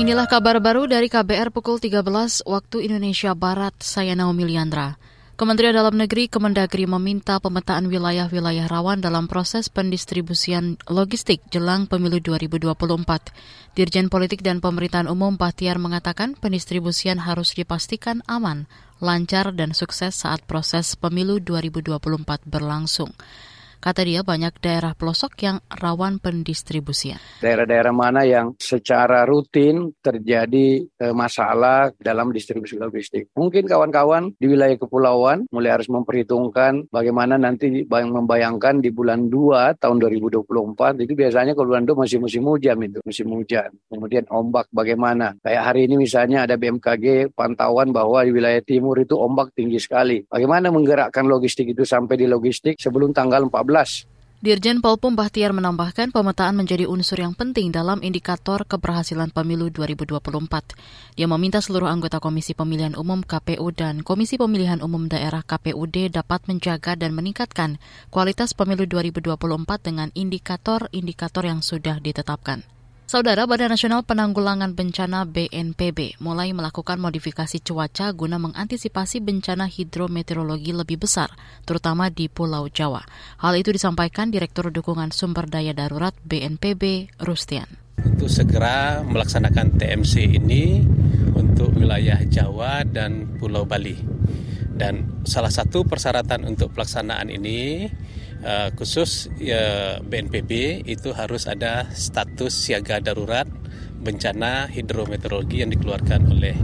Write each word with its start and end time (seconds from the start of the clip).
Inilah 0.00 0.24
kabar 0.24 0.64
baru 0.64 0.88
dari 0.88 1.12
KBR 1.12 1.52
pukul 1.52 1.76
13 1.76 2.00
waktu 2.48 2.88
Indonesia 2.88 3.36
Barat. 3.36 3.76
Saya 3.84 4.16
Naomi 4.16 4.48
Liandra. 4.48 4.96
Kementerian 5.36 5.76
Dalam 5.76 5.92
Negeri 5.92 6.24
Kemendagri 6.24 6.88
meminta 6.88 7.36
pemetaan 7.36 7.84
wilayah-wilayah 7.84 8.64
rawan 8.64 9.04
dalam 9.04 9.28
proses 9.28 9.68
pendistribusian 9.68 10.80
logistik 10.88 11.44
jelang 11.52 11.84
pemilu 11.84 12.16
2024. 12.16 13.76
Dirjen 13.76 14.08
Politik 14.08 14.40
dan 14.40 14.64
Pemerintahan 14.64 15.04
Umum 15.04 15.36
Bahtiar 15.36 15.76
mengatakan 15.76 16.32
pendistribusian 16.32 17.20
harus 17.20 17.52
dipastikan 17.52 18.24
aman, 18.24 18.72
lancar, 19.04 19.52
dan 19.52 19.76
sukses 19.76 20.16
saat 20.16 20.40
proses 20.48 20.96
pemilu 20.96 21.44
2024 21.44 22.48
berlangsung. 22.48 23.12
Kata 23.80 24.04
dia 24.04 24.20
banyak 24.20 24.60
daerah 24.60 24.92
pelosok 24.92 25.40
yang 25.40 25.56
rawan 25.72 26.20
pendistribusian. 26.20 27.16
Daerah-daerah 27.40 27.96
mana 27.96 28.28
yang 28.28 28.52
secara 28.60 29.24
rutin 29.24 29.96
terjadi 30.04 30.84
eh, 30.84 31.14
masalah 31.16 31.88
dalam 31.96 32.28
distribusi 32.28 32.76
logistik. 32.76 33.32
Mungkin 33.32 33.64
kawan-kawan 33.64 34.36
di 34.36 34.52
wilayah 34.52 34.76
kepulauan 34.76 35.48
mulai 35.48 35.80
harus 35.80 35.88
memperhitungkan 35.88 36.92
bagaimana 36.92 37.40
nanti 37.40 37.88
membayangkan 37.88 38.84
di 38.84 38.92
bulan 38.92 39.32
2 39.32 39.80
tahun 39.80 39.96
2024 39.96 41.00
itu 41.00 41.16
biasanya 41.16 41.56
kalau 41.56 41.72
bulan 41.72 41.88
2 41.88 42.04
masih 42.04 42.20
musim 42.20 42.44
hujan 42.44 42.76
itu, 42.84 43.00
musim 43.00 43.32
hujan. 43.32 43.72
Kemudian 43.88 44.28
ombak 44.28 44.68
bagaimana. 44.76 45.40
Kayak 45.40 45.72
hari 45.72 45.88
ini 45.88 46.04
misalnya 46.04 46.44
ada 46.44 46.60
BMKG 46.60 47.32
pantauan 47.32 47.96
bahwa 47.96 48.28
di 48.28 48.36
wilayah 48.36 48.60
timur 48.60 49.00
itu 49.00 49.16
ombak 49.16 49.56
tinggi 49.56 49.80
sekali. 49.80 50.20
Bagaimana 50.28 50.68
menggerakkan 50.68 51.24
logistik 51.24 51.72
itu 51.72 51.88
sampai 51.88 52.20
di 52.20 52.28
logistik 52.28 52.76
sebelum 52.76 53.16
tanggal 53.16 53.48
14 53.48 53.69
Dirjen 54.40 54.80
Polpum 54.80 55.20
Bahtiar 55.20 55.52
menambahkan 55.52 56.16
pemetaan 56.16 56.56
menjadi 56.56 56.88
unsur 56.88 57.20
yang 57.20 57.36
penting 57.36 57.68
dalam 57.68 58.00
indikator 58.00 58.64
keberhasilan 58.64 59.28
pemilu 59.36 59.68
2024. 59.68 60.16
Dia 61.12 61.28
meminta 61.28 61.60
seluruh 61.60 61.84
anggota 61.84 62.24
Komisi 62.24 62.56
Pemilihan 62.56 62.96
Umum 62.96 63.20
KPU 63.20 63.68
dan 63.76 64.00
Komisi 64.00 64.40
Pemilihan 64.40 64.80
Umum 64.80 65.12
Daerah 65.12 65.44
KPUD 65.44 66.16
dapat 66.16 66.48
menjaga 66.48 66.96
dan 66.96 67.12
meningkatkan 67.12 67.76
kualitas 68.08 68.56
pemilu 68.56 68.88
2024 68.88 69.36
dengan 69.84 70.08
indikator-indikator 70.16 71.44
yang 71.44 71.60
sudah 71.60 72.00
ditetapkan. 72.00 72.64
Saudara 73.10 73.42
Badan 73.42 73.74
Nasional 73.74 74.06
Penanggulangan 74.06 74.70
Bencana 74.78 75.26
BNPB 75.26 76.22
mulai 76.22 76.54
melakukan 76.54 76.94
modifikasi 77.02 77.58
cuaca 77.58 78.06
guna 78.14 78.38
mengantisipasi 78.38 79.18
bencana 79.18 79.66
hidrometeorologi 79.66 80.70
lebih 80.70 81.02
besar, 81.02 81.34
terutama 81.66 82.06
di 82.06 82.30
Pulau 82.30 82.70
Jawa. 82.70 83.02
Hal 83.42 83.58
itu 83.58 83.74
disampaikan 83.74 84.30
Direktur 84.30 84.70
Dukungan 84.70 85.10
Sumber 85.10 85.50
Daya 85.50 85.74
Darurat 85.74 86.14
BNPB, 86.22 87.10
Rustian. 87.18 87.66
Untuk 87.98 88.30
segera 88.30 89.02
melaksanakan 89.02 89.74
TMC 89.74 90.30
ini 90.30 90.86
untuk 91.34 91.74
wilayah 91.74 92.22
Jawa 92.22 92.86
dan 92.86 93.26
Pulau 93.42 93.66
Bali. 93.66 93.98
Dan 94.70 95.26
salah 95.26 95.50
satu 95.50 95.82
persyaratan 95.82 96.46
untuk 96.46 96.70
pelaksanaan 96.78 97.26
ini 97.26 97.90
uh, 98.44 98.68
khusus 98.76 99.28
uh, 99.30 100.00
BNPB 100.04 100.84
itu 100.88 101.12
harus 101.16 101.48
ada 101.48 101.88
status 101.92 102.52
siaga 102.52 103.00
darurat 103.00 103.46
bencana 104.00 104.68
hidrometeorologi 104.72 105.60
yang 105.60 105.70
dikeluarkan 105.70 106.32
oleh 106.32 106.56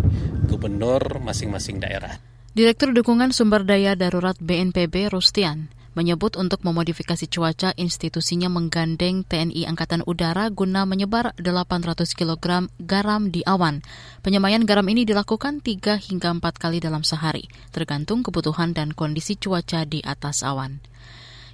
gubernur 0.49 1.21
masing-masing 1.21 1.81
daerah. 1.81 2.17
Direktur 2.57 2.97
Dukungan 2.97 3.37
Sumber 3.37 3.69
Daya 3.69 3.93
Darurat 3.93 4.41
BNPB 4.41 5.13
Rustian 5.13 5.69
menyebut 5.97 6.37
untuk 6.37 6.61
memodifikasi 6.61 7.25
cuaca 7.33 7.73
institusinya 7.81 8.53
menggandeng 8.53 9.25
TNI 9.25 9.65
Angkatan 9.65 10.05
Udara 10.05 10.53
guna 10.53 10.85
menyebar 10.85 11.33
800 11.41 12.05
kg 12.13 12.69
garam 12.85 13.33
di 13.33 13.41
awan. 13.49 13.81
Penyemayan 14.21 14.69
garam 14.69 14.85
ini 14.93 15.09
dilakukan 15.09 15.65
3 15.65 15.97
hingga 15.97 16.37
4 16.37 16.45
kali 16.61 16.85
dalam 16.85 17.01
sehari, 17.01 17.49
tergantung 17.73 18.21
kebutuhan 18.21 18.77
dan 18.77 18.93
kondisi 18.93 19.41
cuaca 19.41 19.89
di 19.89 20.05
atas 20.05 20.45
awan. 20.45 20.85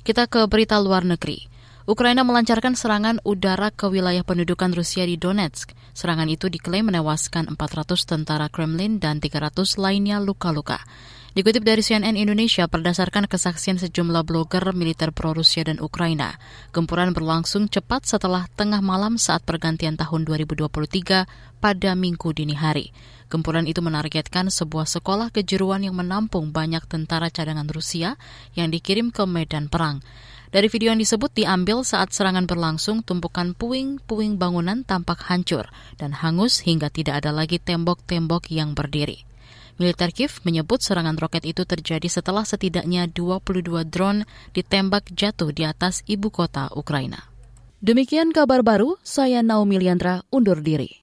Kita 0.03 0.27
ke 0.27 0.51
berita 0.51 0.83
luar 0.83 1.07
negeri. 1.07 1.47
Ukraina 1.87 2.27
melancarkan 2.27 2.75
serangan 2.75 3.23
udara 3.23 3.71
ke 3.71 3.87
wilayah 3.87 4.27
pendudukan 4.27 4.75
Rusia 4.75 5.07
di 5.07 5.15
Donetsk. 5.15 5.79
Serangan 5.95 6.27
itu 6.27 6.51
diklaim 6.51 6.91
menewaskan 6.91 7.55
400 7.55 8.03
tentara 8.03 8.51
Kremlin 8.51 8.99
dan 8.99 9.23
300 9.23 9.79
lainnya 9.79 10.19
luka-luka. 10.19 10.83
Dikutip 11.32 11.65
dari 11.65 11.81
CNN 11.81 12.12
Indonesia, 12.20 12.69
berdasarkan 12.69 13.25
kesaksian 13.25 13.81
sejumlah 13.81 14.20
blogger 14.28 14.76
militer 14.76 15.16
pro-Rusia 15.16 15.65
dan 15.65 15.81
Ukraina, 15.81 16.37
gempuran 16.76 17.16
berlangsung 17.16 17.72
cepat 17.72 18.04
setelah 18.04 18.44
tengah 18.53 18.84
malam 18.84 19.16
saat 19.16 19.41
pergantian 19.41 19.97
tahun 19.97 20.28
2023 20.28 21.25
pada 21.56 21.91
minggu 21.97 22.37
dini 22.37 22.53
hari. 22.53 22.93
Gempuran 23.32 23.65
itu 23.65 23.81
menargetkan 23.81 24.53
sebuah 24.53 24.84
sekolah 24.84 25.32
kejuruan 25.32 25.81
yang 25.81 25.97
menampung 25.97 26.53
banyak 26.53 26.84
tentara 26.84 27.32
cadangan 27.32 27.64
Rusia 27.64 28.20
yang 28.53 28.69
dikirim 28.69 29.09
ke 29.09 29.25
medan 29.25 29.72
perang. 29.72 30.04
Dari 30.53 30.69
video 30.69 30.93
yang 30.93 31.00
disebut 31.00 31.32
diambil 31.32 31.81
saat 31.81 32.12
serangan 32.12 32.44
berlangsung, 32.44 33.00
tumpukan 33.00 33.56
puing-puing 33.56 34.37
bangunan 34.37 34.84
tampak 34.84 35.25
hancur 35.32 35.64
dan 35.97 36.12
hangus 36.12 36.60
hingga 36.60 36.93
tidak 36.93 37.25
ada 37.25 37.32
lagi 37.32 37.56
tembok-tembok 37.56 38.53
yang 38.53 38.76
berdiri. 38.76 39.31
Militer 39.81 40.12
Kiev 40.12 40.44
menyebut 40.44 40.84
serangan 40.84 41.16
roket 41.16 41.49
itu 41.49 41.65
terjadi 41.65 42.05
setelah 42.10 42.44
setidaknya 42.44 43.09
22 43.09 43.88
drone 43.88 44.28
ditembak 44.53 45.09
jatuh 45.16 45.49
di 45.55 45.65
atas 45.65 46.05
ibu 46.05 46.28
kota 46.28 46.69
Ukraina. 46.77 47.33
Demikian 47.82 48.31
kabar 48.37 48.61
baru, 48.61 49.00
saya 49.00 49.41
Naomi 49.41 49.81
Liandra 49.81 50.22
undur 50.28 50.61
diri. 50.61 51.00